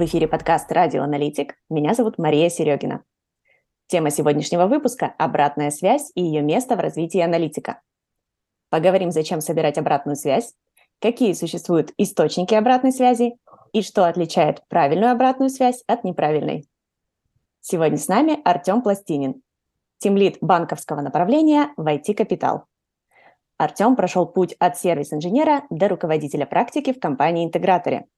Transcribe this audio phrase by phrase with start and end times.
[0.00, 1.56] В эфире подкаст «Радио Аналитик».
[1.68, 3.04] Меня зовут Мария Серегина.
[3.86, 7.82] Тема сегодняшнего выпуска– обратная связь и ее место в развитии аналитика.
[8.70, 10.54] Поговорим, зачем собирать обратную связь,
[11.02, 13.36] какие существуют источники обратной связи
[13.74, 16.66] и что отличает правильную обратную связь от неправильной.
[17.60, 19.42] Сегодня с нами Артем Пластинин,
[19.98, 22.64] тимлид банковского направления в IT Капитал.
[23.58, 28.06] Артем прошел путь от сервис-инженера до руководителя практики в компании-интеграторе–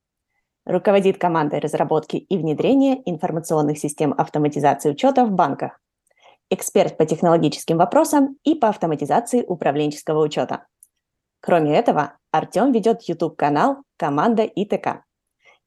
[0.65, 5.81] Руководит командой разработки и внедрения информационных систем автоматизации учета в банках.
[6.51, 10.67] Эксперт по технологическим вопросам и по автоматизации управленческого учета.
[11.41, 15.05] Кроме этого, Артем ведет YouTube-канал «Команда ИТК».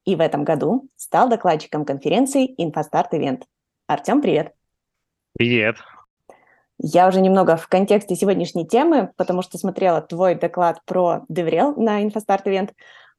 [0.06, 3.46] И в этом году стал докладчиком конференции «Инфостарт Ивент».
[3.88, 4.54] Артем, привет!
[5.38, 5.76] Привет!
[6.78, 12.04] Я уже немного в контексте сегодняшней темы, потому что смотрела твой доклад про DevRel на
[12.04, 12.74] Инфостарт Ивент.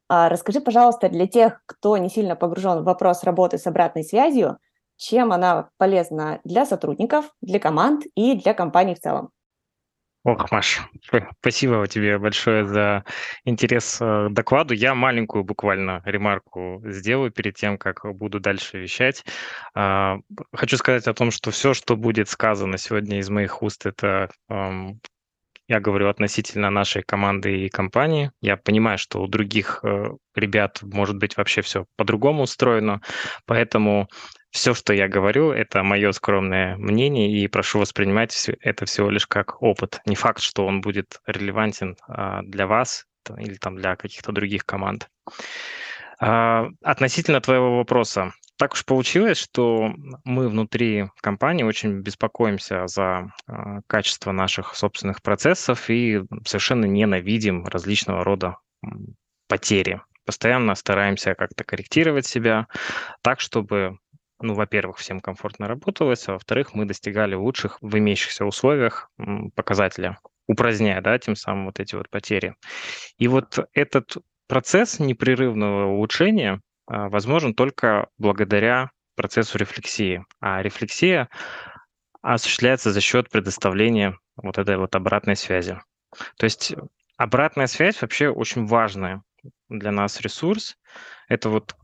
[0.09, 4.59] А расскажи, пожалуйста, для тех, кто не сильно погружен в вопрос работы с обратной связью,
[4.97, 9.31] чем она полезна для сотрудников, для команд и для компаний в целом?
[10.25, 10.81] Ох, Маш,
[11.39, 13.05] спасибо тебе большое за
[13.45, 14.75] интерес э, к докладу.
[14.75, 19.25] Я маленькую буквально ремарку сделаю перед тем, как буду дальше вещать.
[19.73, 20.17] А,
[20.53, 24.31] хочу сказать о том, что все, что будет сказано сегодня из моих уст, это
[25.69, 28.31] я говорю относительно нашей команды и компании.
[28.41, 33.01] Я понимаю, что у других э, ребят может быть вообще все по-другому устроено,
[33.47, 34.09] поэтому
[34.51, 39.61] все, что я говорю, это мое скромное мнение, и прошу воспринимать это всего лишь как
[39.61, 40.01] опыт.
[40.07, 43.05] Не факт, что он будет релевантен а, для вас
[43.37, 45.11] или там для каких-то других команд.
[46.21, 49.93] А, относительно твоего вопроса, так уж получилось, что
[50.25, 58.25] мы внутри компании очень беспокоимся за э, качество наших собственных процессов и совершенно ненавидим различного
[58.25, 58.57] рода
[59.49, 60.01] потери.
[60.25, 62.67] Постоянно стараемся как-то корректировать себя
[63.23, 63.99] так, чтобы
[64.41, 69.11] ну, во-первых, всем комфортно работалось, а во-вторых, мы достигали лучших в имеющихся условиях
[69.55, 72.55] показателя, упраздняя, да, тем самым вот эти вот потери.
[73.19, 74.17] И вот этот
[74.47, 80.25] процесс непрерывного улучшения, а, возможен только благодаря процессу рефлексии.
[80.41, 81.29] А рефлексия
[82.23, 85.79] осуществляется за счет предоставления вот этой вот обратной связи.
[86.37, 86.75] То есть
[87.17, 89.23] обратная связь вообще очень важная
[89.69, 90.77] для нас ресурс.
[91.29, 91.75] Это вот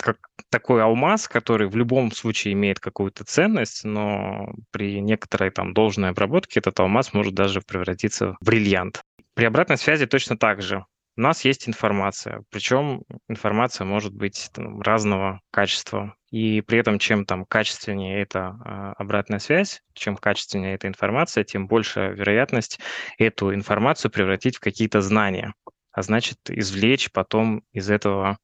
[0.00, 0.18] как
[0.50, 6.60] такой алмаз, который в любом случае имеет какую-то ценность, но при некоторой там должной обработке
[6.60, 9.02] этот алмаз может даже превратиться в бриллиант.
[9.34, 10.84] При обратной связи точно так же
[11.16, 16.14] у нас есть информация, причем информация может быть там, разного качества.
[16.30, 21.68] И при этом, чем там качественнее эта а, обратная связь, чем качественнее эта информация, тем
[21.68, 22.78] больше вероятность
[23.16, 25.54] эту информацию превратить в какие-то знания,
[25.92, 28.38] а значит извлечь потом из этого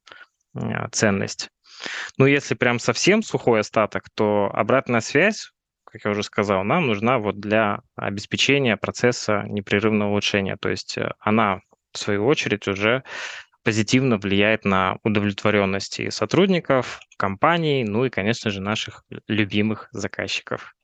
[0.54, 1.50] а, ценность.
[2.16, 5.50] Ну, если прям совсем сухой остаток, то обратная связь,
[5.84, 10.56] как я уже сказал, нам нужна вот для обеспечения процесса непрерывного улучшения.
[10.56, 11.60] То есть э, она
[11.92, 13.02] в свою очередь, уже
[13.62, 20.74] позитивно влияет на удовлетворенность и сотрудников, компаний, ну и, конечно же, наших любимых заказчиков.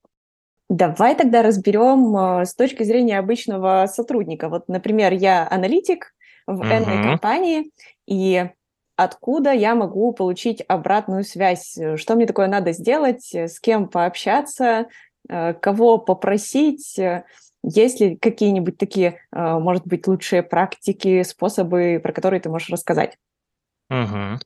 [0.69, 4.49] Давай тогда разберем э, с точки зрения обычного сотрудника.
[4.49, 6.15] Вот, например, я аналитик
[6.47, 6.85] в uh-huh.
[6.87, 7.73] N компании,
[8.07, 8.51] и
[8.97, 11.79] откуда я могу получить обратную связь?
[11.97, 13.35] Что мне такое надо сделать?
[13.35, 14.89] С кем пообщаться?
[15.29, 17.01] Э, кого попросить?
[17.63, 23.17] Есть ли какие-нибудь такие, а, может быть, лучшие практики, способы, про которые ты можешь рассказать?
[23.91, 24.39] Угу.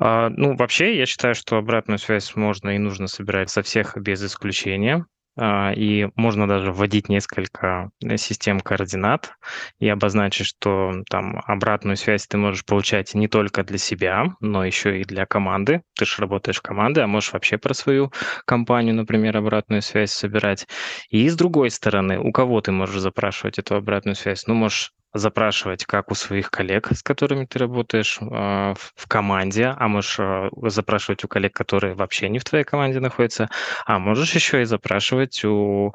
[0.00, 5.06] Ну, вообще, я считаю, что обратную связь можно и нужно собирать со всех без исключения.
[5.36, 9.32] А, и можно даже вводить несколько э, систем координат
[9.78, 15.00] и обозначить, что там обратную связь ты можешь получать не только для себя, но еще
[15.00, 15.82] и для команды.
[15.96, 18.12] Ты же работаешь в команде, а можешь вообще про свою
[18.46, 20.66] компанию, например, обратную связь собирать.
[21.08, 24.46] И с другой стороны, у кого ты можешь запрашивать эту обратную связь?
[24.46, 29.88] Ну, можешь запрашивать как у своих коллег, с которыми ты работаешь э, в команде, а
[29.88, 33.48] можешь э, запрашивать у коллег, которые вообще не в твоей команде находятся,
[33.86, 35.94] а можешь еще и запрашивать у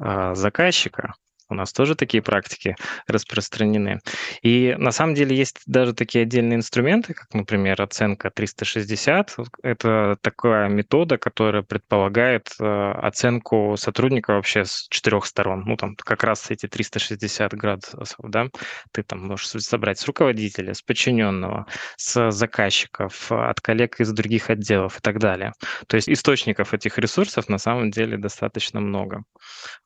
[0.00, 1.14] э, заказчика,
[1.48, 4.00] у нас тоже такие практики распространены.
[4.42, 9.36] И на самом деле есть даже такие отдельные инструменты, как, например, оценка 360.
[9.62, 15.64] Это такая метода, которая предполагает э, оценку сотрудника вообще с четырех сторон.
[15.66, 18.48] Ну, там как раз эти 360 градусов, да,
[18.92, 21.66] ты там можешь собрать с руководителя, с подчиненного,
[21.96, 25.52] с заказчиков, от коллег из других отделов и так далее.
[25.86, 29.22] То есть источников этих ресурсов на самом деле достаточно много.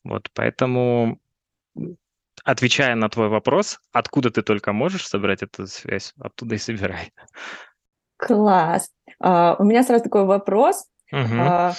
[0.04, 1.18] Вот, поэтому
[2.44, 7.12] отвечая на твой вопрос, откуда ты только можешь собрать эту связь, оттуда и собирай.
[8.16, 8.90] Класс.
[9.20, 10.86] А, у меня сразу такой вопрос.
[11.12, 11.34] Угу.
[11.38, 11.74] А,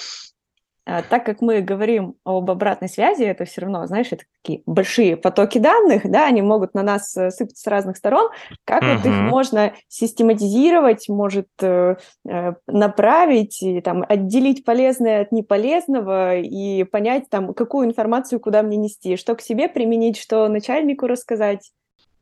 [0.84, 5.58] так как мы говорим об обратной связи, это все равно, знаешь, это такие большие потоки
[5.58, 8.30] данных, да, они могут на нас э, сыпаться с разных сторон.
[8.64, 8.96] Как uh-huh.
[8.96, 11.96] вот их можно систематизировать, может э,
[12.28, 18.76] э, направить, и, там, отделить полезное от неполезного и понять, там, какую информацию куда мне
[18.76, 21.72] нести, что к себе применить, что начальнику рассказать?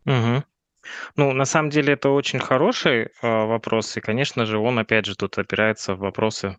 [0.07, 0.45] Угу.
[1.17, 5.17] Ну, на самом деле это очень хороший э, вопрос, и, конечно же, он, опять же,
[5.17, 6.57] тут опирается в вопросы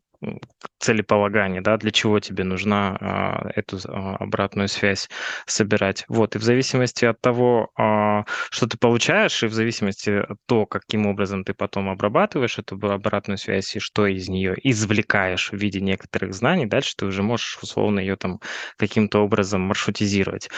[0.79, 5.09] целеполагание, да, для чего тебе нужна а, эту а, обратную связь
[5.45, 6.05] собирать.
[6.07, 10.65] Вот, и в зависимости от того, а, что ты получаешь, и в зависимости от того,
[10.65, 15.79] каким образом ты потом обрабатываешь эту обратную связь и что из нее извлекаешь в виде
[15.79, 18.39] некоторых знаний, дальше ты уже можешь условно ее там
[18.77, 20.49] каким-то образом маршрутизировать.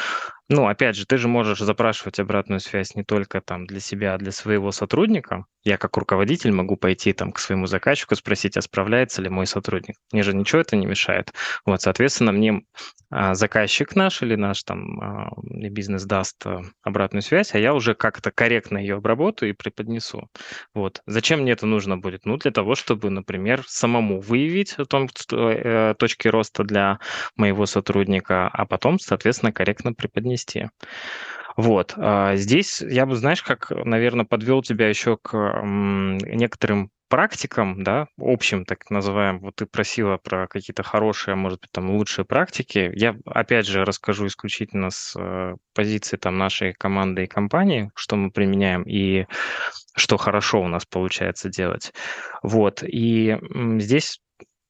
[0.47, 4.17] Ну, опять же, ты же можешь запрашивать обратную связь не только там для себя, а
[4.19, 5.45] для своего сотрудника.
[5.63, 9.95] Я как руководитель могу пойти там к своему заказчику спросить, а справляется ли мой сотрудник.
[10.11, 11.33] Мне же ничего это не мешает.
[11.65, 12.61] Вот, соответственно, мне
[13.09, 17.95] а, заказчик наш или наш там а, бизнес даст а, обратную связь, а я уже
[17.95, 20.29] как-то корректно ее обработаю и преподнесу.
[20.75, 21.01] Вот.
[21.07, 22.25] Зачем мне это нужно будет?
[22.25, 26.99] Ну, для того, чтобы, например, самому выявить о том, что, э, точки роста для
[27.35, 30.69] моего сотрудника, а потом, соответственно, корректно преподнести нести.
[31.57, 31.93] Вот.
[31.97, 38.65] А здесь я бы, знаешь, как, наверное, подвел тебя еще к некоторым практикам, да, общим,
[38.65, 42.91] так называем, вот ты просила про какие-то хорошие, может быть, там лучшие практики.
[42.95, 48.31] Я, опять же, расскажу исключительно с э, позиции там нашей команды и компании, что мы
[48.31, 49.27] применяем и
[49.95, 51.93] что хорошо у нас получается делать.
[52.41, 52.83] Вот.
[52.83, 53.37] И
[53.77, 54.19] здесь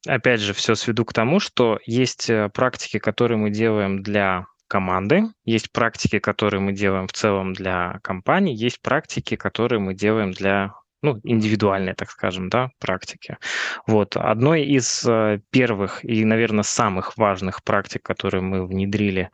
[0.06, 5.24] опять же, все сведу к тому, что есть э, практики, которые мы делаем для команды,
[5.44, 10.74] есть практики, которые мы делаем в целом для компаний, есть практики, которые мы делаем для
[11.02, 13.36] ну, индивидуальные, так скажем, да, практики.
[13.86, 14.16] Вот.
[14.16, 19.30] Одной из э, первых и, наверное, самых важных практик, которые мы внедрили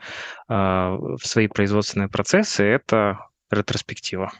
[0.48, 4.32] э, в свои производственные процессы, это ретроспектива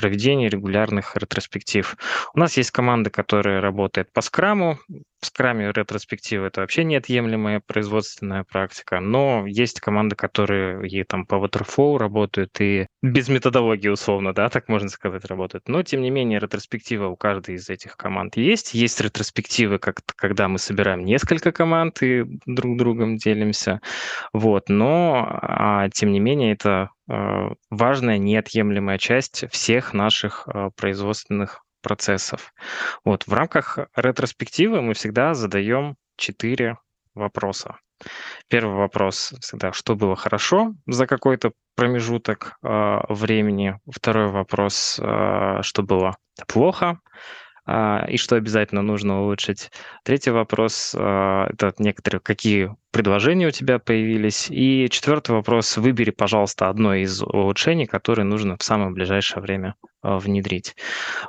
[0.00, 1.94] проведение регулярных ретроспектив.
[2.32, 4.78] У нас есть команда, которая работает по скраму.
[5.20, 11.34] В скраме ретроспектива это вообще неотъемлемая производственная практика, но есть команды, которые и там по
[11.34, 15.68] waterfall работают и без методологии условно, да, так можно сказать, работают.
[15.68, 18.72] Но, тем не менее, ретроспектива у каждой из этих команд есть.
[18.72, 23.80] Есть ретроспективы, как когда мы собираем несколько команд и друг другом делимся.
[24.32, 31.62] Вот, но, а, тем не менее, это а, важная, неотъемлемая часть всех наших а, производственных
[31.80, 32.52] процессов.
[33.04, 36.78] Вот, в рамках ретроспективы мы всегда задаем четыре
[37.14, 37.76] вопроса.
[38.48, 43.78] Первый вопрос всегда, что было хорошо за какой-то промежуток э, времени.
[43.90, 46.16] Второй вопрос, э, что было
[46.46, 46.98] плохо
[48.08, 49.70] и что обязательно нужно улучшить.
[50.04, 54.48] Третий вопрос э, это некоторые какие предложения у тебя появились.
[54.50, 60.18] И четвертый вопрос, выбери, пожалуйста, одно из улучшений, которые нужно в самое ближайшее время а,
[60.18, 60.74] внедрить.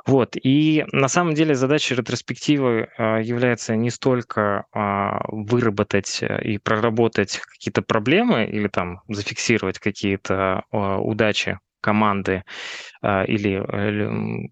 [0.06, 0.36] Вот.
[0.42, 7.38] И на самом деле задача ретроспективы а, является не столько а, выработать э, и проработать
[7.38, 12.44] какие-то проблемы или там зафиксировать какие-то удачи команды
[13.02, 14.48] или э,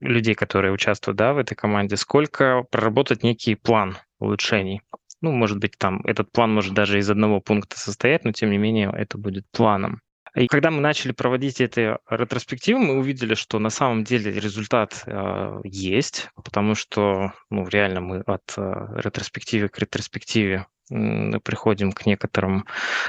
[0.00, 4.82] людей, которые участвуют да, в этой команде, сколько проработать некий план улучшений.
[5.20, 8.58] Ну, может быть, там этот план может даже из одного пункта состоять, но тем не
[8.58, 10.00] менее это будет планом.
[10.36, 15.60] И когда мы начали проводить эти ретроспективы, мы увидели, что на самом деле результат э,
[15.64, 22.66] есть, потому что ну, реально мы от э, ретроспективы к ретроспективе э, приходим к некоторым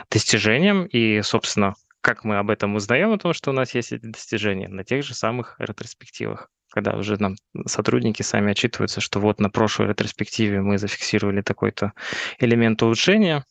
[0.09, 0.85] достижениям.
[0.85, 4.67] И, собственно, как мы об этом узнаем, о том, что у нас есть эти достижения,
[4.67, 9.87] на тех же самых ретроспективах когда уже нам сотрудники сами отчитываются, что вот на прошлой
[9.89, 11.91] ретроспективе мы зафиксировали такой-то
[12.39, 13.43] элемент улучшения,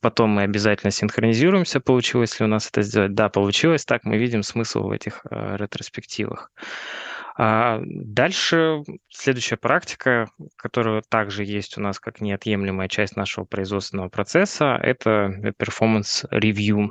[0.00, 3.14] потом мы обязательно синхронизируемся, получилось ли у нас это сделать.
[3.14, 6.50] Да, получилось так, мы видим смысл в этих э, ретроспективах.
[7.38, 14.78] А дальше следующая практика, которая также есть у нас как неотъемлемая часть нашего производственного процесса,
[14.82, 16.90] это performance review.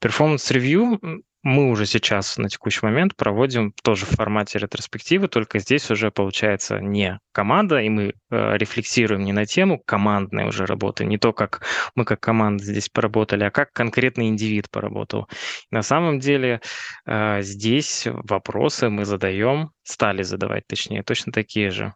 [0.00, 5.90] Performance review мы уже сейчас на текущий момент проводим тоже в формате ретроспективы, только здесь
[5.90, 11.18] уже получается не команда, и мы э, рефлексируем не на тему командной уже работы, не
[11.18, 11.62] то, как
[11.94, 15.28] мы как команда здесь поработали, а как конкретный индивид поработал.
[15.70, 16.60] на самом деле
[17.06, 21.94] э, здесь вопросы мы задаем, стали задавать, точнее, точно такие же.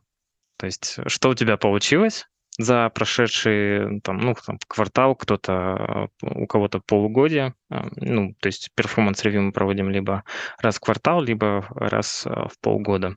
[0.58, 2.26] То есть, что у тебя получилось?
[2.58, 7.54] За прошедший там, ну, там, квартал, кто-то, у кого-то полугодие.
[7.70, 10.24] А, ну, то есть performance review мы проводим либо
[10.60, 13.16] раз в квартал, либо раз а, в полгода.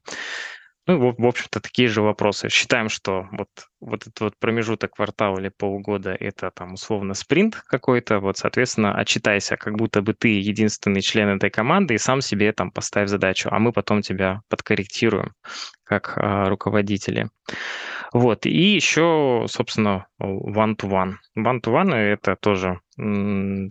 [0.89, 2.50] Ну, в, общем-то, такие же вопросы.
[2.50, 8.19] Считаем, что вот, вот этот вот промежуток квартала или полугода– это там условно спринт какой-то,
[8.19, 12.72] вот, соответственно, отчитайся, как будто бы ты единственный член этой команды, и сам себе там
[12.72, 15.34] поставь задачу, а мы потом тебя подкорректируем
[15.84, 17.29] как а, руководители.
[18.11, 21.15] Вот, и еще, собственно, one-to-one.
[21.37, 22.79] One-to-one– это тоже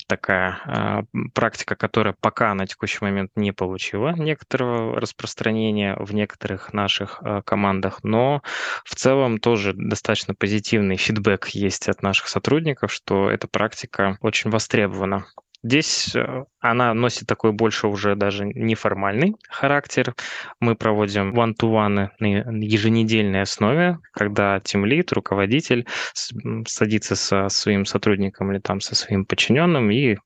[0.06, 1.02] такая а,
[1.34, 8.00] практика, которая пока на текущий момент не получила некоторого распространения в некоторых наших а, командах,
[8.04, 8.42] но
[8.84, 15.26] в целом тоже достаточно позитивный фидбэк есть от наших сотрудников, что эта практика очень востребована.
[15.64, 20.14] Здесь э, она носит такой больше уже даже неформальный характер.
[20.60, 28.80] Мы проводим one-to-one на еженедельной основе, когда тимлит, руководитель садится со своим сотрудником или там
[28.80, 30.18] со своим подчиненным и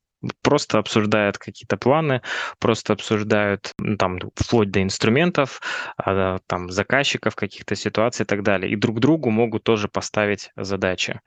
[0.43, 2.23] просто обсуждают какие-то планы,
[2.59, 5.61] просто обсуждают ну, там вплоть до инструментов,
[5.97, 8.73] а, там заказчиков, каких-то ситуаций и так далее.
[8.73, 11.21] И друг другу могут тоже поставить задачи.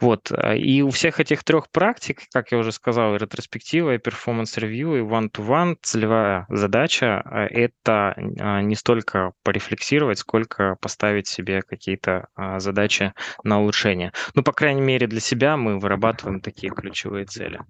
[0.00, 0.32] Вот.
[0.32, 4.58] А, и у всех этих трех практик, как я уже сказал, и ретроспектива, и performance
[4.58, 12.28] review, и one-to-one, целевая задача а,— это не столько порефлексировать, сколько поставить себе какие-то
[12.58, 13.12] задачи
[13.42, 14.12] на улучшение.
[14.34, 17.60] Ну, по крайней мере, для себя мы вырабатываем такие ключевые цели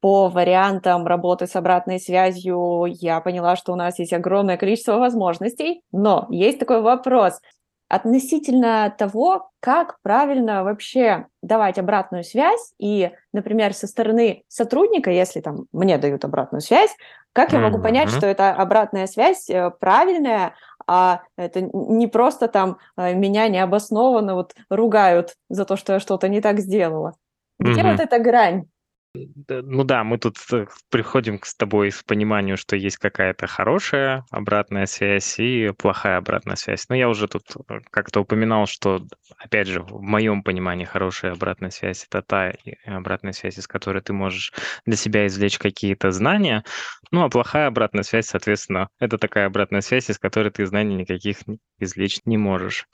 [0.00, 5.82] по вариантам работы с обратной связью я поняла, что у нас есть огромное количество возможностей,
[5.92, 7.40] но есть такой вопрос
[7.88, 15.66] относительно того, как правильно вообще давать обратную связь и, например, со стороны сотрудника, если там
[15.72, 16.94] мне дают обратную связь,
[17.32, 20.54] как я могу понять, что эта обратная связь э, правильная,
[20.86, 26.28] а это не просто там э, меня необоснованно вот ругают за то, что я что-то
[26.28, 27.14] не так сделала.
[27.58, 28.66] Где вот эта грань?
[29.12, 34.86] Ну да, мы тут э, приходим с тобой к пониманию, что есть какая-то хорошая обратная
[34.86, 36.88] связь и плохая обратная связь.
[36.88, 39.04] Но я уже тут э, как-то упоминал, что,
[39.36, 42.52] опять же, в моем понимании хорошая обратная связь– это та
[42.86, 44.52] обратная связь, из которой ты можешь
[44.86, 46.62] для себя извлечь какие-то знания.
[47.10, 51.38] Ну а плохая обратная связь, соответственно, это такая обратная связь, из которой ты знаний никаких
[51.80, 52.86] извлечь не можешь.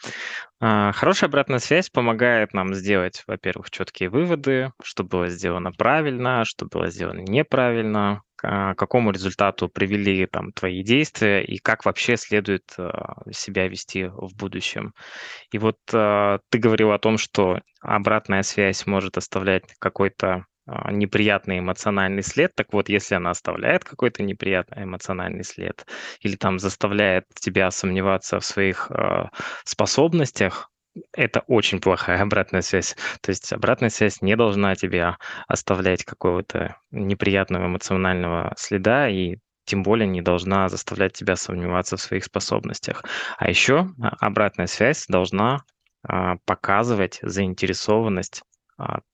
[0.59, 6.65] А, хорошая обратная связь помогает нам сделать, во-первых, четкие выводы, что было сделано правильно, что
[6.67, 13.17] было сделано неправильно, к какому результату привели там твои действия и как вообще следует а,
[13.33, 14.95] себя вести в будущем.
[15.53, 20.47] И вот а, ты говорил о том, что обратная связь может оставлять какой-то
[20.91, 22.55] неприятный эмоциональный след.
[22.55, 25.87] Так вот, если она оставляет какой-то неприятный эмоциональный след
[26.21, 29.27] или там заставляет тебя сомневаться в своих э,
[29.65, 30.71] способностях,
[31.13, 32.97] это очень плохая обратная связь.
[33.21, 40.07] То есть обратная связь не должна тебя оставлять какого-то неприятного эмоционального следа и тем более
[40.07, 43.03] не должна заставлять тебя сомневаться в своих способностях.
[43.37, 45.63] А еще а, обратная связь должна
[46.45, 48.46] показывать заинтересованность а,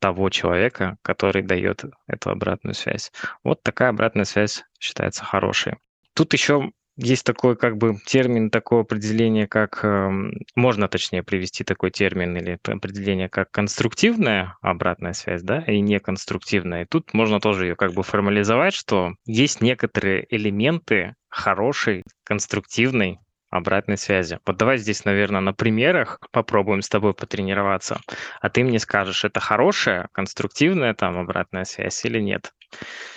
[0.01, 3.13] того человека, который дает эту обратную связь.
[3.45, 5.75] Вот такая обратная связь считается хорошей.
[6.15, 10.11] Тут еще есть такой как бы термин, такое определение, как э,
[10.55, 16.83] можно точнее привести такой термин или определение, как конструктивная обратная связь, да, и неконструктивная.
[16.83, 23.19] И тут можно тоже ее как бы формализовать, что есть некоторые элементы хорошей, конструктивной
[23.53, 24.41] обратной связи.
[24.47, 28.01] Вот давай здесь, наверное, на примерах попробуем с тобой потренироваться,
[28.41, 32.53] а ты мне скажешь, это хорошая, конструктивная там обратная связь или нет.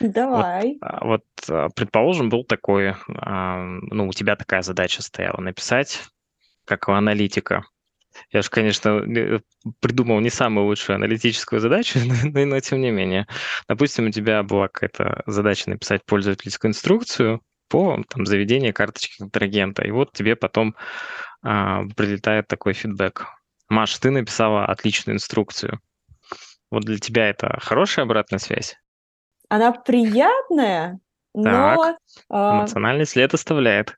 [0.02, 0.78] Давай.
[0.82, 6.04] Вот, вот а, предположим, был такой, ну, у тебя такая задача стояла написать,
[6.66, 7.64] как у аналитика.
[8.32, 9.02] Я же, конечно,
[9.80, 12.00] придумал не самую лучшую аналитическую задачу,
[12.34, 13.26] но, но тем не менее.
[13.70, 19.84] Допустим, у тебя была какая-то задача написать пользовательскую инструкцию, по там, заведению карточки контрагента.
[19.84, 20.76] И вот тебе потом
[21.44, 23.28] а, прилетает такой фидбэк.
[23.70, 25.80] Маша, ты написала отличную инструкцию.
[26.72, 28.76] Вот для тебя это хорошая обратная связь?
[29.50, 31.00] Она приятная,
[31.34, 31.98] так,
[32.30, 32.60] но...
[32.60, 33.98] Эмоциональный след оставляет.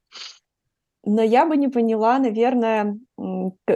[1.06, 2.98] Но я бы не поняла, наверное,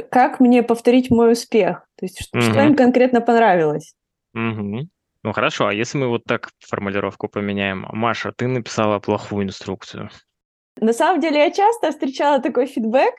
[0.09, 1.85] как мне повторить мой успех.
[1.95, 2.45] То есть, что, угу.
[2.45, 3.93] что им конкретно понравилось.
[4.33, 4.89] Угу.
[5.23, 7.85] Ну хорошо, а если мы вот так формулировку поменяем?
[7.91, 10.09] Маша, ты написала плохую инструкцию.
[10.79, 13.13] На самом деле я часто встречала такой фидбэк.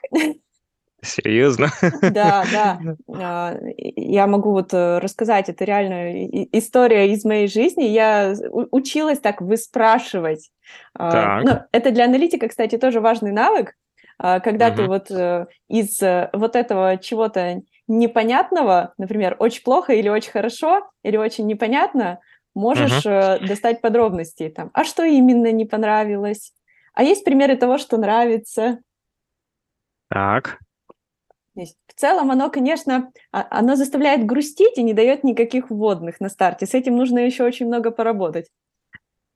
[1.01, 1.69] Серьезно?
[2.01, 2.79] Да, да.
[3.15, 7.83] А, я могу вот э, рассказать, это реально история из моей жизни.
[7.83, 8.33] Я
[8.71, 10.49] училась так выспрашивать.
[10.93, 11.43] А, так.
[11.43, 13.75] Ну, это для аналитика, кстати, тоже важный навык.
[14.17, 14.75] А, когда угу.
[14.75, 20.89] ты вот э, из э, вот этого чего-то непонятного, например, очень плохо или очень хорошо,
[21.03, 22.19] или очень непонятно,
[22.55, 23.45] можешь uh-huh.
[23.45, 24.49] достать подробности.
[24.49, 26.53] Там, а что именно не понравилось?
[26.93, 28.79] А есть примеры того, что нравится?
[30.09, 30.59] Так.
[31.55, 36.65] В целом оно, конечно, а, оно заставляет грустить и не дает никаких вводных на старте.
[36.65, 38.47] С этим нужно еще очень много поработать.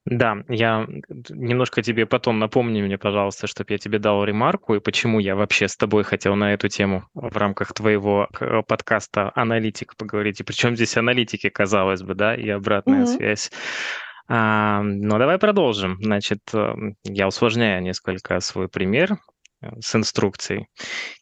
[0.10, 0.88] Да, я
[1.30, 5.68] немножко тебе потом напомни мне, пожалуйста, чтобы я тебе дал ремарку и почему я вообще
[5.68, 8.30] с тобой хотел на эту тему в рамках твоего
[8.68, 10.40] подкаста «Аналитик» поговорить.
[10.40, 13.18] И причем здесь аналитики, казалось бы, да, и обратная mm-hmm.
[13.18, 13.52] связь.
[14.30, 15.98] А, ну, давай продолжим.
[16.02, 19.18] Значит, эм, я усложняю несколько свой пример
[19.62, 20.68] э, с инструкцией.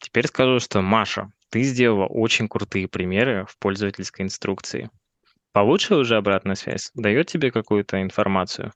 [0.00, 4.90] Теперь скажу, что Маша, ты сделала очень крутые примеры в пользовательской инструкции.
[5.56, 6.90] Получше уже обратная связь?
[6.94, 8.72] Дает тебе какую-то информацию?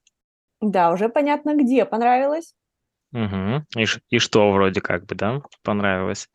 [0.62, 2.54] Да, уже понятно, где понравилось.
[3.12, 3.66] Угу.
[3.76, 6.30] И, и что вроде как бы, да, понравилось?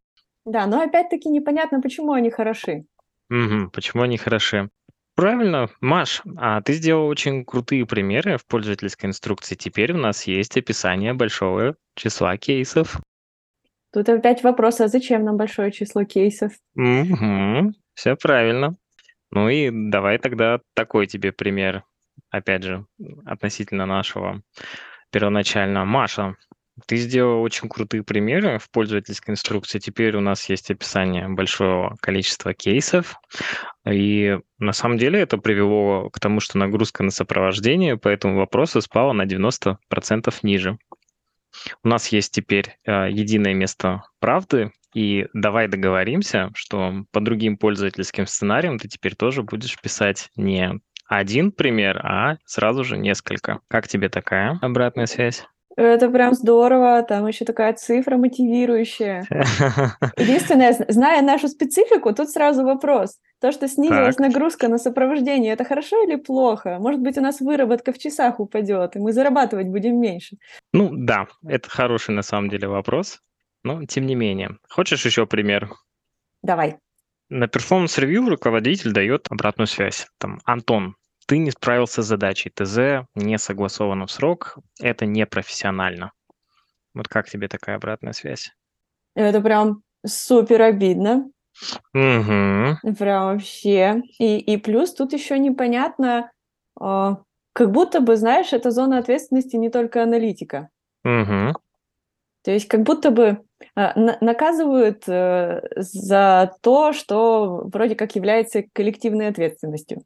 [0.45, 2.85] Да, но опять-таки непонятно, почему они хороши.
[3.31, 3.71] Угу.
[3.73, 4.69] Почему они хороши?
[5.15, 9.55] Правильно, Маш, а ты сделал очень крутые примеры в пользовательской инструкции.
[9.55, 13.01] Теперь у нас есть описание большого числа кейсов.
[13.91, 16.53] Тут опять вопрос, а зачем нам большое число кейсов?
[16.75, 17.73] Угу.
[17.95, 18.77] Все правильно.
[19.35, 21.83] Ну и давай тогда такой тебе пример,
[22.29, 22.85] опять же,
[23.25, 24.41] относительно нашего
[25.11, 25.83] первоначально.
[25.83, 26.37] Маша,
[26.87, 29.79] ты сделал очень крутые примеры в пользовательской инструкции.
[29.79, 33.19] Теперь у нас есть описание большого количества кейсов.
[33.85, 38.79] И на самом деле это привело к тому, что нагрузка на сопровождение по этому вопросу
[38.79, 40.77] спала на 90% ниже.
[41.83, 48.25] У нас есть теперь э, единое место правды, и давай договоримся, что по другим пользовательским
[48.25, 53.59] сценариям ты теперь тоже будешь писать не один пример, а сразу же несколько.
[53.67, 55.45] Как тебе такая обратная связь?
[55.77, 59.25] Это прям здорово, там еще такая цифра мотивирующая.
[60.17, 63.17] Единственное, зная нашу специфику, тут сразу вопрос.
[63.41, 64.27] То, что снизилась так.
[64.27, 66.77] нагрузка на сопровождение, это хорошо или плохо?
[66.79, 70.37] Может быть, у нас выработка в часах упадет, и мы зарабатывать будем меньше?
[70.71, 73.19] Ну да, это хороший на самом деле вопрос.
[73.65, 74.59] Но тем не менее.
[74.69, 75.71] Хочешь еще пример?
[76.43, 76.77] Давай.
[77.29, 80.07] На performance review руководитель дает обратную связь.
[80.19, 86.11] Там, Антон, ты не справился с задачей, ТЗ не согласовано в срок, это непрофессионально.
[86.93, 88.51] Вот как тебе такая обратная связь?
[89.15, 91.31] Это прям супер обидно.
[91.95, 92.93] Угу.
[92.99, 94.03] Прям вообще.
[94.19, 96.31] И, и плюс тут еще непонятно,
[96.79, 97.15] э,
[97.53, 100.69] как будто бы, знаешь, это зона ответственности не только аналитика.
[101.03, 101.53] Угу.
[102.45, 103.39] То есть как будто бы
[103.75, 110.03] э, наказывают э, за то, что вроде как является коллективной ответственностью.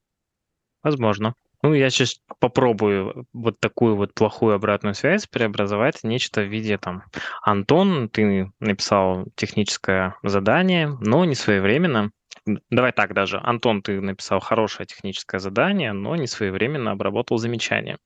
[0.81, 1.35] Возможно.
[1.61, 6.77] Ну, я сейчас попробую вот такую вот плохую обратную связь преобразовать в нечто в виде
[6.77, 7.03] там
[7.41, 12.11] Антон, ты написал техническое задание, но не своевременно.
[12.69, 13.41] Давай так даже.
[13.43, 17.97] Антон, ты написал хорошее техническое задание, но не своевременно обработал замечание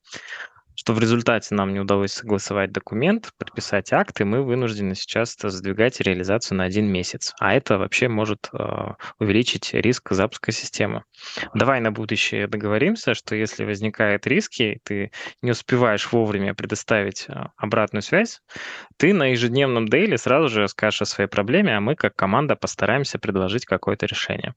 [0.75, 5.99] что в результате нам не удалось согласовать документ, подписать акт, и мы вынуждены сейчас сдвигать
[6.01, 7.33] реализацию на один месяц.
[7.39, 11.03] А это вообще может э, увеличить риск запуска системы.
[11.53, 18.01] Давай на будущее договоримся, что если возникают риски, ты не успеваешь вовремя предоставить э, обратную
[18.01, 18.41] связь,
[18.97, 23.19] ты на ежедневном дейли сразу же скажешь о своей проблеме, а мы как команда постараемся
[23.19, 24.53] предложить какое-то решение.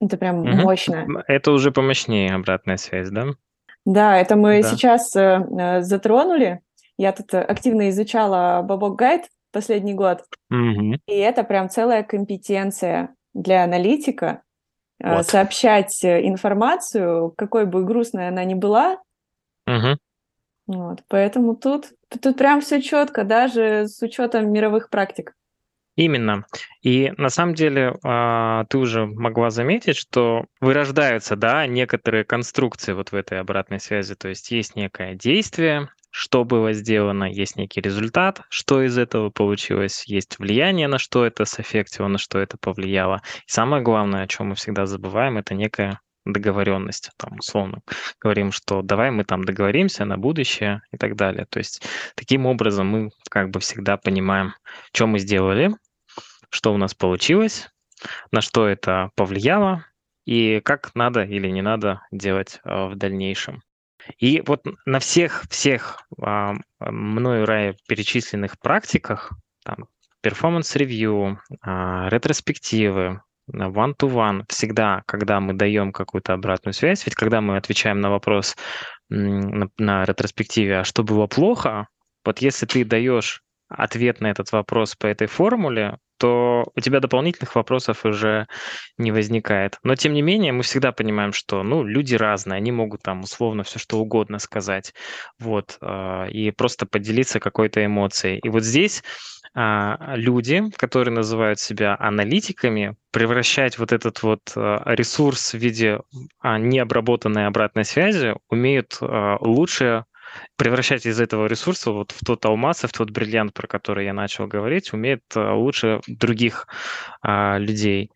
[0.00, 0.48] Это прям угу.
[0.48, 1.06] мощно.
[1.26, 3.28] Это уже помощнее обратная связь, да?
[3.86, 4.68] Да, это мы да.
[4.68, 6.60] сейчас э, э, затронули.
[6.98, 10.96] Я тут активно изучала Бабок Гайд последний год, угу.
[11.06, 14.42] и это прям целая компетенция для аналитика
[15.00, 15.26] э, вот.
[15.26, 18.98] сообщать информацию, какой бы грустной она ни была.
[19.68, 19.98] Угу.
[20.66, 25.32] Вот, поэтому тут, тут прям все четко, даже с учетом мировых практик.
[25.96, 26.44] Именно.
[26.82, 33.12] И на самом деле а, ты уже могла заметить, что вырождаются, да, некоторые конструкции вот
[33.12, 34.14] в этой обратной связи.
[34.14, 40.04] То есть есть некое действие, что было сделано, есть некий результат, что из этого получилось,
[40.06, 43.22] есть влияние, на что это сэффектило, на что это повлияло.
[43.46, 47.80] И самое главное, о чем мы всегда забываем, это некая договоренность, там, условно
[48.20, 51.46] говорим, что давай мы там договоримся на будущее и так далее.
[51.48, 54.54] То есть таким образом мы как бы всегда понимаем,
[54.92, 55.70] что мы сделали,
[56.50, 57.68] что у нас получилось,
[58.30, 59.84] на что это повлияло
[60.24, 63.62] и как надо или не надо делать а, в дальнейшем.
[64.18, 69.32] И вот на всех всех а, мною ранее перечисленных практиках,
[69.64, 69.86] там,
[70.20, 73.20] performance review, а, ретроспективы,
[73.52, 78.56] one-to-one, всегда, когда мы даем какую-то обратную связь, ведь когда мы отвечаем на вопрос
[79.08, 81.86] на, на ретроспективе, а что было плохо,
[82.24, 87.54] вот если ты даешь ответ на этот вопрос по этой формуле, то у тебя дополнительных
[87.54, 88.46] вопросов уже
[88.96, 89.78] не возникает.
[89.82, 93.64] Но тем не менее, мы всегда понимаем, что ну, люди разные, они могут там условно
[93.64, 94.94] все что угодно сказать,
[95.38, 98.38] вот, а, и просто поделиться какой-то эмоцией.
[98.38, 99.02] И вот здесь
[99.54, 106.00] а, люди, которые называют себя аналитиками, превращать вот этот вот а, ресурс в виде
[106.42, 110.04] необработанной обратной связи умеют лучше
[110.56, 114.12] превращать из этого ресурса вот в тот алмаз и в тот бриллиант, про который я
[114.12, 116.66] начал говорить, умеет лучше других
[117.22, 118.10] людей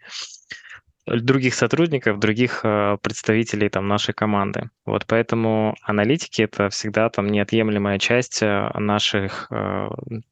[1.07, 4.71] других сотрудников, других э, представителей там нашей команды.
[4.87, 9.51] Вот поэтому аналитики это всегда там неотъемлемая часть э, наших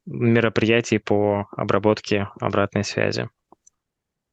[0.07, 3.29] мероприятий по обработке обратной связи.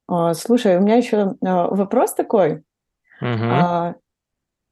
[0.07, 2.63] А, слушай, у меня еще вопрос такой.
[3.21, 3.95] Угу.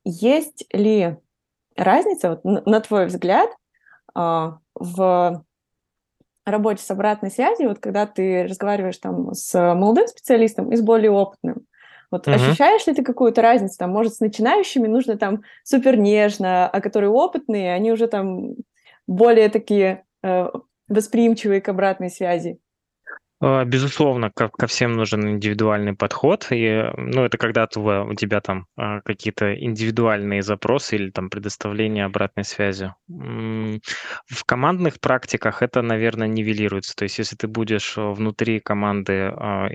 [0.06, 1.18] Есть ли
[1.76, 3.50] разница, вот, на твой взгляд,
[4.16, 5.44] а, в
[6.46, 11.12] работе с обратной связью, вот когда ты разговариваешь там с молодым специалистом и с более
[11.12, 11.66] опытным,
[12.12, 12.36] вот uh-huh.
[12.36, 13.76] ощущаешь ли ты какую-то разницу?
[13.78, 18.54] Там, может, с начинающими нужно там супер нежно, а которые опытные, они уже там
[19.08, 20.48] более такие э,
[20.88, 22.60] восприимчивые к обратной связи?
[23.46, 26.48] А, безусловно, ко, ко всем нужен индивидуальный подход.
[26.52, 32.46] И, ну, это когда у тебя там а, какие-то индивидуальные запросы или там предоставление обратной
[32.46, 32.94] связи.
[33.08, 36.96] В командных практиках это, наверное, нивелируется.
[36.96, 39.68] То есть, если ты будешь э, внутри команды а,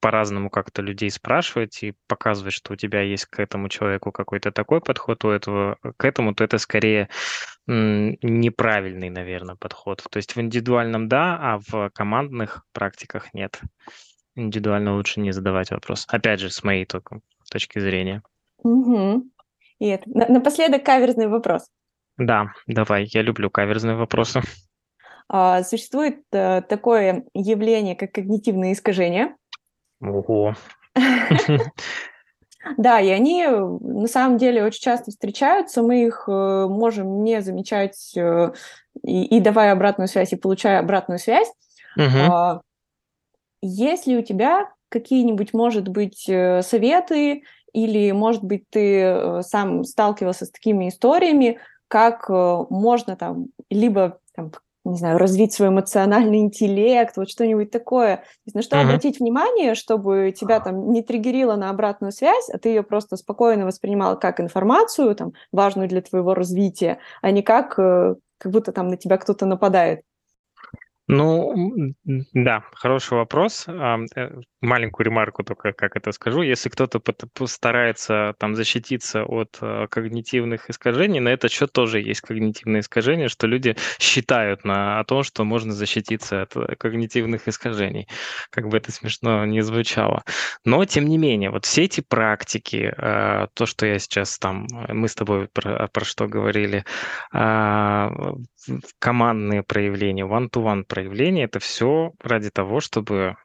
[0.00, 4.80] по-разному как-то людей спрашивать и показывать, что у тебя есть к этому человеку какой-то такой
[4.80, 7.08] подход, у этого к этому, то это скорее
[7.66, 10.04] неправильный, наверное, подход.
[10.10, 13.60] То есть в индивидуальном да, а в командных практиках нет.
[14.34, 16.06] Индивидуально лучше не задавать вопрос.
[16.08, 18.22] Опять же, с моей только точки зрения.
[18.58, 19.24] Угу.
[19.78, 20.04] И это.
[20.06, 21.68] Напоследок каверзный вопрос.
[22.16, 24.42] Да, давай, я люблю каверзные вопросы.
[25.28, 29.36] А, существует а, такое явление, как когнитивные искажения.
[30.00, 30.54] Ого.
[32.76, 38.12] Да, и они на самом деле очень часто встречаются, мы их э, можем не замечать
[38.16, 38.52] э,
[39.02, 41.50] и, и давая обратную связь, и получая обратную связь.
[41.96, 42.62] Угу.
[43.62, 50.44] Есть ли у тебя какие-нибудь, может быть, э, советы, или, может быть, ты сам сталкивался
[50.44, 54.50] с такими историями, как можно там либо там,
[54.84, 58.16] не знаю, развить свой эмоциональный интеллект, вот что-нибудь такое.
[58.16, 58.84] То есть на что uh-huh.
[58.84, 63.66] обратить внимание, чтобы тебя там не триггерило на обратную связь, а ты ее просто спокойно
[63.66, 68.88] воспринимала как информацию, там, важную для твоего развития, а не как, э, как будто там
[68.88, 70.02] на тебя кто-то нападает.
[71.12, 71.94] Ну,
[72.34, 73.66] да, хороший вопрос.
[73.66, 73.98] Э,
[74.60, 76.42] маленькую ремарку только, как это скажу.
[76.42, 82.80] Если кто-то постарается там защититься от э, когнитивных искажений, на этот счет тоже есть когнитивные
[82.80, 88.06] искажения, что люди считают на, о том, что можно защититься от э, когнитивных искажений.
[88.50, 90.22] Как бы это смешно не звучало.
[90.64, 95.14] Но, тем не менее, вот все эти практики, то, что я сейчас там, мы с
[95.16, 96.84] тобой про, про что говорили,
[98.98, 103.36] командные проявления, one-to-one проявления, это все ради того, чтобы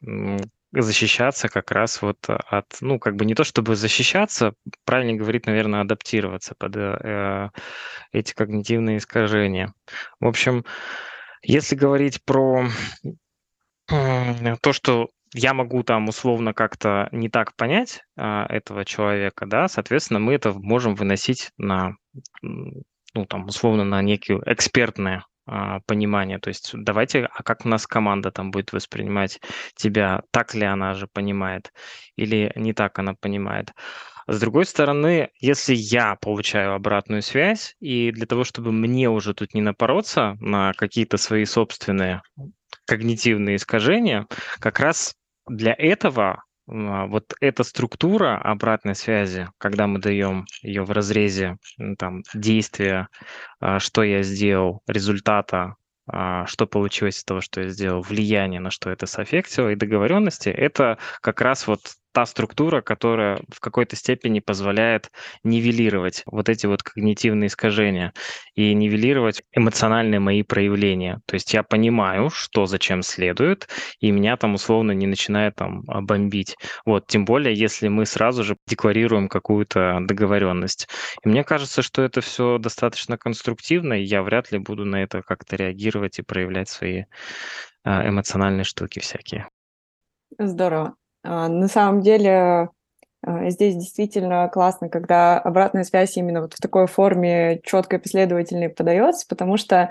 [0.72, 5.80] защищаться как раз вот от, ну, как бы не то чтобы защищаться, правильно говорить, наверное,
[5.80, 7.50] адаптироваться под э,
[8.12, 9.72] эти когнитивные искажения.
[10.20, 10.64] В общем,
[11.42, 12.68] если говорить про
[13.90, 19.68] э, то, что я могу там условно как-то не так понять э, этого человека, да,
[19.68, 21.96] соответственно, мы это можем выносить на
[23.16, 26.38] ну, там, условно, на некие экспертное а, понимание.
[26.38, 29.40] То есть давайте, а как у нас команда там будет воспринимать
[29.74, 30.22] тебя?
[30.32, 31.72] Так ли она же понимает
[32.16, 33.72] или не так она понимает?
[34.28, 39.54] С другой стороны, если я получаю обратную связь, и для того, чтобы мне уже тут
[39.54, 42.22] не напороться на какие-то свои собственные
[42.86, 44.26] когнитивные искажения,
[44.58, 45.14] как раз
[45.48, 51.58] для этого вот эта структура обратной связи, когда мы даем ее в разрезе
[51.98, 53.08] там, действия,
[53.60, 55.76] а, что я сделал, результата,
[56.08, 60.48] а, что получилось из того, что я сделал, влияние, на что это соаффектило, и договоренности,
[60.48, 61.80] это как раз вот
[62.16, 65.10] та структура, которая в какой-то степени позволяет
[65.44, 68.14] нивелировать вот эти вот когнитивные искажения
[68.54, 71.20] и нивелировать эмоциональные мои проявления.
[71.26, 73.68] То есть я понимаю, что зачем следует,
[74.00, 76.56] и меня там условно не начинает там а, бомбить.
[76.86, 80.88] Вот, тем более, если мы сразу же декларируем какую-то договоренность.
[81.22, 85.20] И мне кажется, что это все достаточно конструктивно, и я вряд ли буду на это
[85.20, 87.04] как-то реагировать и проявлять свои
[87.84, 89.50] а, эмоциональные штуки всякие.
[90.38, 90.96] Здорово.
[91.26, 92.70] А, на самом деле
[93.22, 99.26] а, здесь действительно классно, когда обратная связь именно вот в такой форме четкой, последовательной подается,
[99.28, 99.90] потому что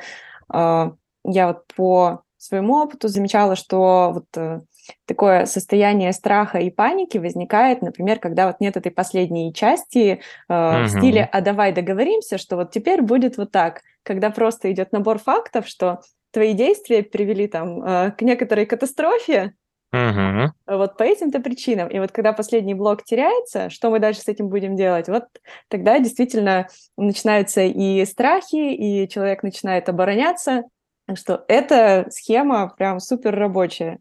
[0.50, 0.94] а,
[1.26, 4.62] я вот по своему опыту замечала, что вот э,
[5.08, 10.84] такое состояние страха и паники возникает, например, когда вот нет этой последней части э, uh-huh.
[10.84, 15.18] в стиле «а давай договоримся, что вот теперь будет вот так», когда просто идет набор
[15.18, 19.54] фактов, что твои действия привели там э, к некоторой катастрофе,
[19.96, 20.54] Мгм.
[20.68, 21.88] вот по этим-то причинам.
[21.88, 25.08] И вот когда последний блок теряется, что мы дальше с этим будем делать?
[25.08, 25.24] Вот
[25.70, 30.64] тогда действительно начинаются и страхи, и человек начинает обороняться.
[31.08, 34.00] Так что эта схема прям супер рабочая.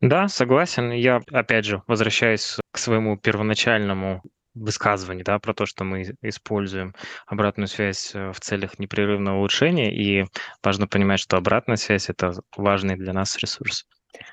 [0.00, 0.90] Да, согласен.
[0.92, 4.22] Я, опять же, возвращаюсь к своему первоначальному
[4.54, 6.94] высказыванию, да, про то, что мы используем
[7.26, 10.24] обратную связь э, в целях непрерывного улучшения, и
[10.62, 13.84] важно понимать, что обратная связь– это важный для нас ресурс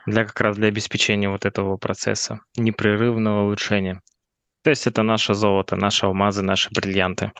[0.05, 4.01] для как раз для обеспечения вот этого процесса непрерывного улучшения.
[4.63, 7.31] То есть это наше золото, наши алмазы, наши бриллианты.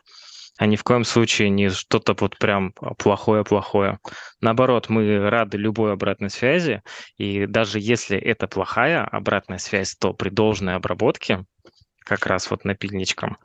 [0.58, 3.97] А ни в коем случае не что-то вот прям плохое-плохое.
[4.39, 6.84] Наоборот, мы рады любой обратной связи,
[7.17, 11.45] и даже если это плохая обратная связь, то при должной обработке
[12.04, 13.38] как раз вот напильничком.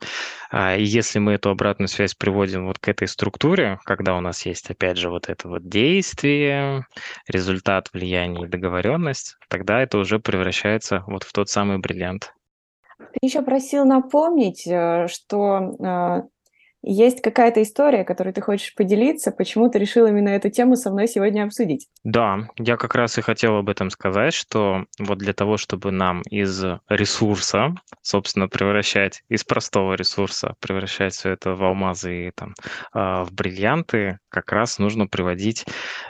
[0.51, 4.45] А, и если мы эту обратную связь приводим вот к этой структуре, когда у нас
[4.45, 6.85] есть, опять же, вот это вот действие,
[7.27, 12.33] результат влияния и договоренность, тогда это уже превращается вот в тот самый бриллиант.
[12.97, 16.23] Ты еще просил напомнить, э, что а,
[16.81, 19.31] есть какая-то история, которой ты хочешь поделиться?
[19.31, 21.87] Почему ты решил именно эту тему со мной сегодня обсудить?
[22.03, 26.21] Да, я как раз и хотел об этом сказать, что вот для того, чтобы нам
[26.21, 32.53] из ресурса, собственно, превращать, из простого ресурса, превращать все это в алмазы и там
[32.93, 35.65] а, в бриллианты, как раз нужно приводить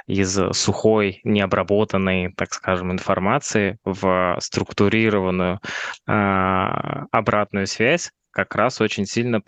[0.07, 5.59] из сухой, необработанной, так скажем, информации в структурированную
[6.07, 9.41] а, обратную связь, как раз очень сильно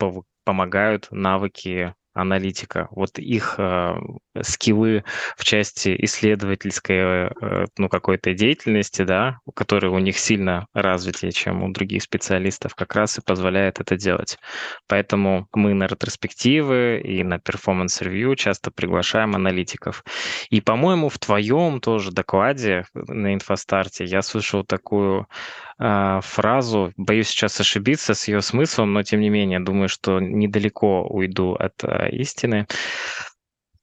[0.44, 2.88] помогают навыки аналитика.
[2.90, 3.94] Вот их э,
[4.42, 5.04] скиллы
[5.36, 11.72] в части исследовательской, э, ну, какой-то деятельности, да, которые у них сильно развитее, чем у
[11.72, 14.38] других специалистов, как раз и позволяет это делать.
[14.88, 20.04] Поэтому мы на ретроспективы и на performance review часто приглашаем аналитиков.
[20.50, 25.26] И, по-моему, в твоем тоже докладе на Инфостарте я слышал такую
[25.84, 31.02] а, фразу, боюсь сейчас ошибиться с ее смыслом, но тем не менее, думаю, что недалеко
[31.08, 32.68] уйду от а, истины.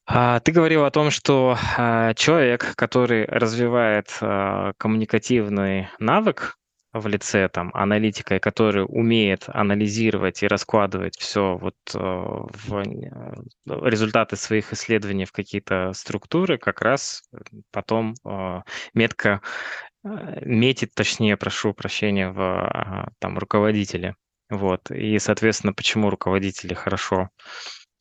[0.07, 1.57] А, ты говорил о том, что
[2.15, 4.17] человек, который развивает
[4.77, 6.55] коммуникативный навык
[6.93, 12.83] в лице там аналитика, который умеет анализировать и раскладывать все вот в
[13.65, 17.23] результаты своих исследований в какие-то структуры, как раз
[17.71, 18.15] потом
[18.95, 19.41] метко
[20.41, 24.15] метит, точнее, прошу прощения, в там руководителе.
[24.49, 24.91] Вот.
[24.91, 27.29] И, соответственно, почему руководители хорошо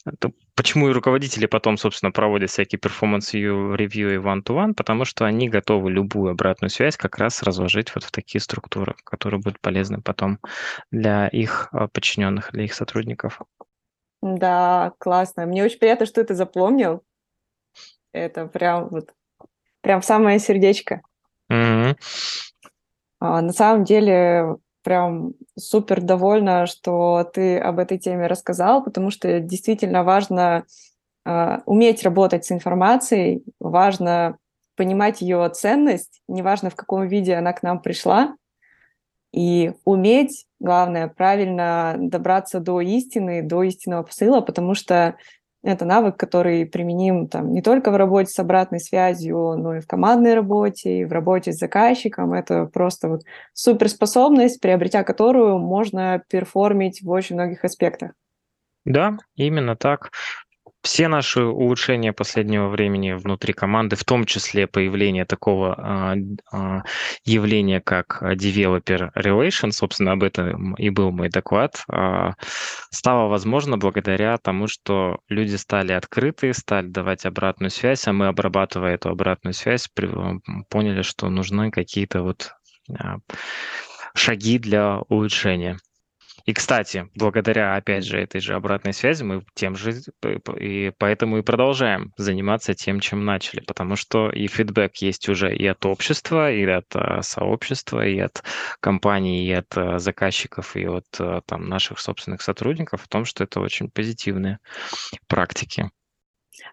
[0.06, 5.48] это почему и руководители потом, собственно, проводят всякие performance review и one-to-one, потому что они
[5.48, 10.38] готовы любую обратную связь как раз разложить вот в такие структуры, которые будут полезны потом
[10.90, 13.40] для их а, подчиненных, для их сотрудников.
[14.20, 15.46] Да, классно.
[15.46, 17.04] Мне очень приятно, что ты запомнил.
[18.12, 19.14] Это прям вот
[19.80, 21.02] прям самое сердечко.
[21.48, 21.96] Мгм.
[23.20, 29.40] А, на самом деле, прям супер довольна, что ты об этой теме рассказал, потому что
[29.40, 30.64] действительно важно
[31.24, 34.38] а, уметь работать с информацией, важно
[34.76, 38.36] понимать ее ценность, неважно в каком виде она к нам пришла,
[39.32, 45.16] и уметь, главное, правильно добраться до истины, до истинного посыла, потому что
[45.72, 49.86] это навык, который применим там не только в работе с обратной связью, но и в
[49.86, 52.32] командной работе, и в работе с заказчиком.
[52.32, 58.12] Это просто вот суперспособность, приобретя которую можно перформить в очень многих аспектах.
[58.84, 60.10] Да, именно так
[60.88, 66.16] все наши улучшения последнего времени внутри команды, в том числе появление такого а,
[66.50, 66.82] а,
[67.26, 72.32] явления, как developer relation, собственно, об этом и был мой доклад, а,
[72.90, 78.94] стало возможно благодаря тому, что люди стали открыты, стали давать обратную связь, а мы, обрабатывая
[78.94, 79.90] эту обратную связь,
[80.70, 82.54] поняли, что нужны какие-то вот
[84.14, 85.76] шаги для улучшения.
[86.48, 89.92] И, кстати, благодаря, опять же, этой же обратной связи мы тем же,
[90.58, 95.66] и поэтому и продолжаем заниматься тем, чем начали, потому что и фидбэк есть уже и
[95.66, 98.42] от общества, и от а, сообщества, и от
[98.80, 103.44] компаний, и от а, заказчиков, и от а, там, наших собственных сотрудников о том, что
[103.44, 104.58] это очень позитивные
[105.26, 105.90] практики.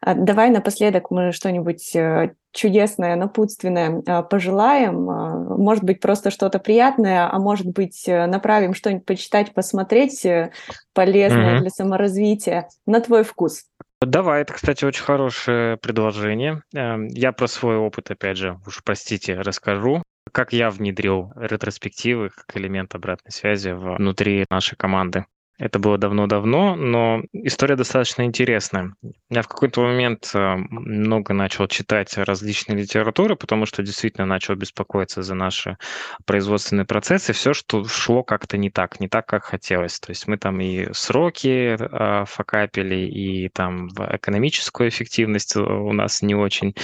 [0.01, 5.09] А, давай напоследок мы что-нибудь э, чудесное, напутственное а, пожелаем.
[5.09, 10.51] А, может быть, просто что-то приятное, а может быть, э, направим что-нибудь почитать, посмотреть э,
[10.93, 11.61] полезное mm-hmm.
[11.61, 13.65] для саморазвития на твой вкус.
[14.01, 16.61] Давай, это, кстати, очень хорошее предложение.
[16.73, 22.93] Я про свой опыт, опять же, уж простите, расскажу как я внедрил ретроспективы как элемент
[22.95, 25.25] обратной связи внутри нашей команды.
[25.57, 28.93] Это было давно-давно, но история достаточно интересная.
[29.29, 35.23] Я в какой-то момент э, много начал читать различные литературы, потому что действительно начал беспокоиться
[35.23, 35.77] за наши
[36.25, 37.31] производственные процессы.
[37.31, 39.97] Все, что шло как-то не так, не так, как хотелось.
[40.01, 46.35] То есть мы там и сроки э, факапили, и там экономическую эффективность у нас не
[46.35, 46.75] очень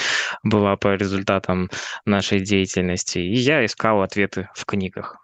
[0.44, 1.70] была по результатам
[2.06, 3.20] нашей деятельности.
[3.20, 5.21] И я искал ответы в книгах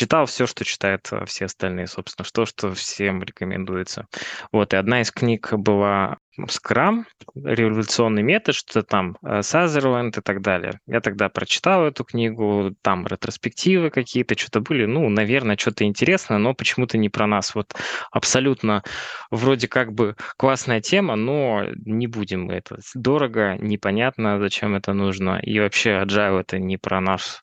[0.00, 4.06] читал все, что читают э, все остальные, собственно, что, что всем рекомендуется.
[4.50, 10.80] Вот, и одна из книг была Scrum, революционный метод, что там Сазерленд и так далее.
[10.86, 16.54] Я тогда прочитал эту книгу, там ретроспективы какие-то, что-то были, ну, наверное, что-то интересное, но
[16.54, 17.54] почему-то не про нас.
[17.54, 17.74] Вот
[18.10, 18.82] абсолютно
[19.30, 22.78] вроде как бы классная тема, но не будем мы это.
[22.94, 25.40] Дорого, непонятно, зачем это нужно.
[25.42, 27.42] И вообще Agile это не про нас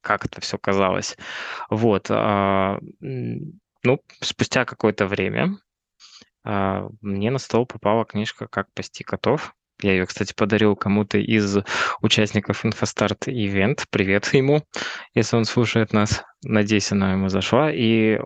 [0.00, 1.16] как это все казалось.
[1.68, 2.06] Вот.
[2.10, 5.56] А, ну, спустя какое-то время
[6.44, 9.54] а, мне на стол попала книжка «Как пасти котов».
[9.82, 11.56] Я ее, кстати, подарил кому-то из
[12.02, 13.84] участников InfoStart Event.
[13.90, 14.62] Привет ему,
[15.14, 16.22] если он слушает нас.
[16.42, 17.72] Надеюсь, она ему зашла.
[17.72, 18.20] И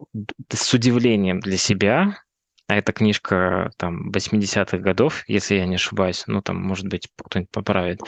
[0.52, 2.18] с удивлением для себя,
[2.66, 7.50] а эта книжка там 80-х годов, если я не ошибаюсь, ну там, может быть, кто-нибудь
[7.52, 8.00] поправит,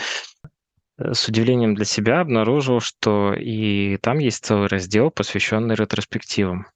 [0.99, 6.67] с удивлением для себя обнаружил, что и там есть целый раздел, посвященный ретроспективам.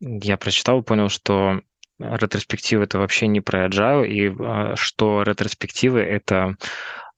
[0.00, 1.60] Я прочитал и понял, что
[1.98, 6.56] ретроспективы это вообще не про agile, и а, что ретроспективы это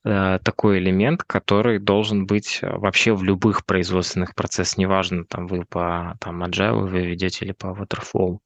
[0.03, 6.17] э, такой элемент, который должен быть вообще в любых производственных процессах, неважно, там вы по
[6.19, 8.39] там, agile вы ведете или по waterfall,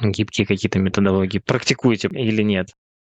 [0.00, 2.68] гибкие какие-то методологии, практикуете или нет.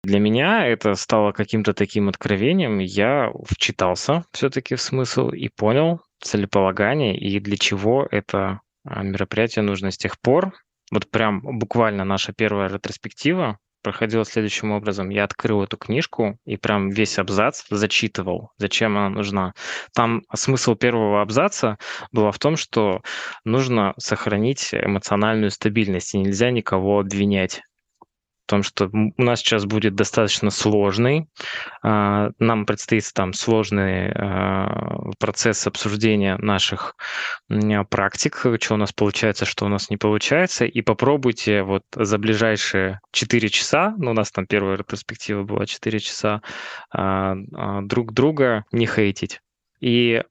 [0.07, 2.79] Для меня это стало каким-то таким откровением.
[2.79, 9.91] Я вчитался все-таки в смысл и понял целеполагание и для чего это а, мероприятие нужно
[9.91, 10.53] с тех пор.
[10.93, 15.09] Вот прям буквально наша первая ретроспектива проходила следующим образом.
[15.09, 19.55] Я открыл эту книжку и прям весь абзац зачитывал, зачем она нужна.
[19.93, 21.77] Там смысл первого абзаца
[22.13, 23.01] был в том, что
[23.43, 27.61] нужно сохранить эмоциональную стабильность, и нельзя никого обвинять
[28.47, 31.27] том, что у нас сейчас будет достаточно сложный.
[31.83, 36.95] А, нам предстоит там сложный а, процесс обсуждения наших
[37.89, 40.65] практик, что у нас получается, что у нас не получается.
[40.65, 45.99] И попробуйте вот за ближайшие 4 часа, ну, у нас там первая ретроспектива была 4
[45.99, 46.41] часа,
[46.91, 47.35] а,
[47.81, 49.41] друг друга не хейтить.
[49.79, 50.23] И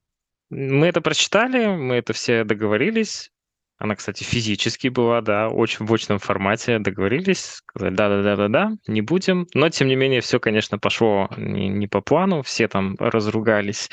[0.50, 3.30] мы это прочитали, мы это все договорились,
[3.78, 6.78] она, кстати, физически была, да, очень в очном формате.
[6.78, 9.46] Договорились, сказали, да-да-да-да-да, не будем.
[9.52, 13.90] Но, тем не менее, все, конечно, пошло не, не по плану, все там разругались.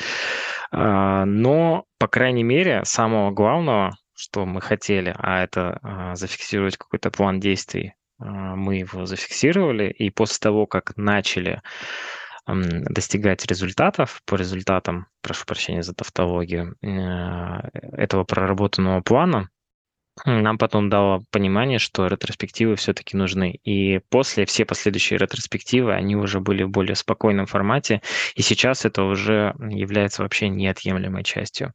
[0.72, 7.12] А, но, по крайней мере, самого главного, что мы хотели, а это а, зафиксировать какой-то
[7.12, 9.90] план действий, а, мы его зафиксировали.
[9.92, 11.62] И после того, как начали
[12.46, 16.88] достигать результатов по результатам, прошу прощения за тавтологию, э,
[17.94, 19.50] этого проработанного плана,
[20.26, 23.60] нам потом дало понимание, что ретроспективы все-таки нужны.
[23.64, 28.02] И после все последующие ретроспективы, они уже были в более спокойном формате,
[28.36, 31.74] и сейчас это уже является вообще неотъемлемой частью.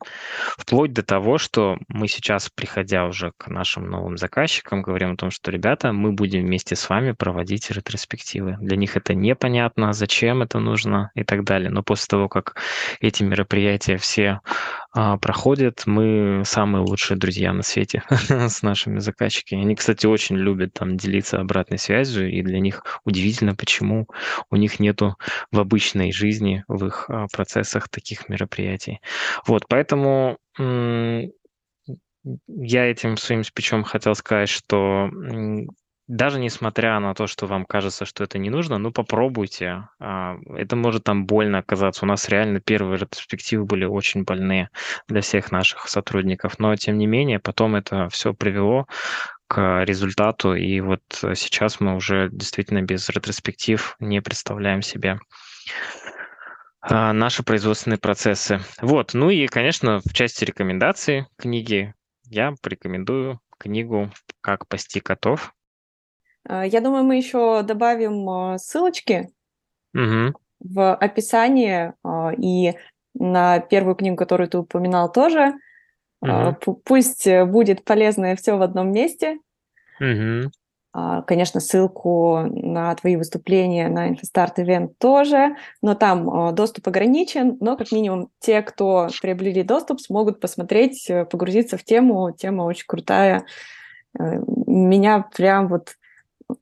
[0.57, 5.31] Вплоть до того, что мы сейчас, приходя уже к нашим новым заказчикам, говорим о том,
[5.31, 8.57] что, ребята, мы будем вместе с вами проводить ретроспективы.
[8.61, 11.71] Для них это непонятно, зачем это нужно и так далее.
[11.71, 12.57] Но после того, как
[13.01, 14.41] эти мероприятия все
[14.93, 18.03] а, проходят, мы самые лучшие друзья на свете.
[18.29, 19.63] с нашими заказчиками.
[19.63, 24.09] Они, кстати, очень любят там делиться обратной связью, и для них удивительно, почему
[24.51, 25.17] у них нету
[25.53, 29.01] в обычной жизни, в их а, процессах таких мероприятий.
[29.47, 30.39] Вот, поэтому
[32.47, 35.09] я этим своим спичом хотел сказать, что
[36.09, 39.89] даже несмотря на то, что вам кажется, что это не нужно, ну попробуйте.
[40.01, 42.05] А, это может там больно оказаться.
[42.05, 44.71] У нас реально первые ретроспективы были очень больные
[45.07, 48.87] для всех наших сотрудников, но тем не менее потом это все привело
[49.49, 55.19] к результату, и вот сейчас мы уже действительно без ретроспектив не представляем себе
[56.81, 58.61] а, наши производственные процессы.
[58.81, 64.11] Вот, ну и, конечно, в части рекомендаций книги я порекомендую книгу
[64.41, 65.55] «Как пасти котов»
[66.49, 69.31] я думаю, мы еще добавим а, ссылочки
[69.95, 70.35] угу.
[70.61, 72.75] в описании а, и
[73.15, 75.55] на первую книгу, которую ты упоминал, тоже.
[76.23, 76.81] Угу.
[76.85, 79.39] Пусть будет полезное все в одном месте.
[80.01, 80.51] Угу.
[81.27, 87.93] Конечно, ссылку на твои выступления на InfoStart Event тоже, но там доступ ограничен, но как
[87.93, 92.33] минимум те, кто приобрели доступ, смогут посмотреть, э, погрузиться в тему.
[92.33, 93.45] Тема очень крутая,
[94.19, 95.99] Меня прям вот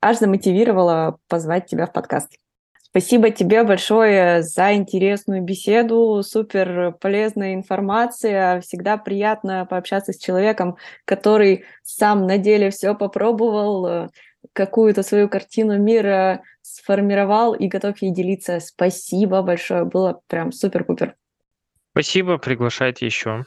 [0.00, 2.36] аж замотивировало позвать тебя в подкаст.
[2.82, 8.60] Спасибо тебе большое за интересную беседу, супер полезная информация.
[8.62, 14.08] Всегда приятно пообщаться с человеком, который сам на деле все попробовал,
[14.54, 18.60] какую-то свою картину мира сформировал и готов ей делиться.
[18.60, 21.16] Спасибо большое, было прям супер-пупер.
[21.92, 23.44] Спасибо, приглашайте еще.